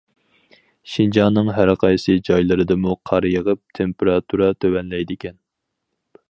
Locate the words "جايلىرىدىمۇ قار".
2.29-3.27